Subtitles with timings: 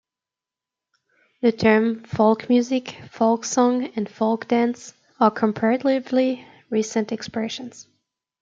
[1.43, 7.85] The terms "folk music", "folk song", and "folk dance" are comparatively recent expressions.